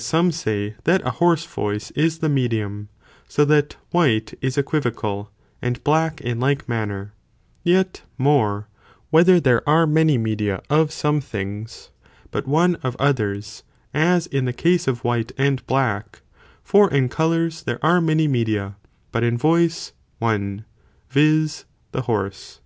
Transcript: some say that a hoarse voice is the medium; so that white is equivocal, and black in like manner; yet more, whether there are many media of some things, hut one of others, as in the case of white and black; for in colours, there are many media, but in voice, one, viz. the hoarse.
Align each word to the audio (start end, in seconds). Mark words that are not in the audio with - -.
some 0.00 0.30
say 0.30 0.76
that 0.84 1.02
a 1.04 1.10
hoarse 1.18 1.44
voice 1.44 1.90
is 1.90 2.20
the 2.20 2.28
medium; 2.28 2.88
so 3.28 3.44
that 3.44 3.74
white 3.90 4.32
is 4.40 4.56
equivocal, 4.56 5.32
and 5.60 5.82
black 5.82 6.20
in 6.20 6.38
like 6.38 6.68
manner; 6.68 7.12
yet 7.64 8.02
more, 8.16 8.68
whether 9.10 9.40
there 9.40 9.68
are 9.68 9.88
many 9.88 10.16
media 10.16 10.62
of 10.70 10.92
some 10.92 11.20
things, 11.20 11.90
hut 12.32 12.46
one 12.46 12.76
of 12.76 12.94
others, 13.00 13.64
as 13.92 14.28
in 14.28 14.44
the 14.44 14.52
case 14.52 14.86
of 14.86 15.02
white 15.02 15.32
and 15.36 15.66
black; 15.66 16.20
for 16.62 16.88
in 16.92 17.08
colours, 17.08 17.64
there 17.64 17.84
are 17.84 18.00
many 18.00 18.28
media, 18.28 18.76
but 19.10 19.24
in 19.24 19.36
voice, 19.36 19.90
one, 20.20 20.64
viz. 21.10 21.64
the 21.90 22.02
hoarse. 22.02 22.60